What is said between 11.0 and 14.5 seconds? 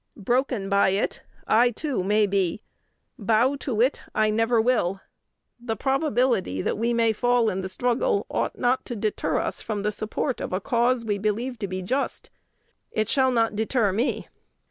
we believe to be just. It shall not deter me.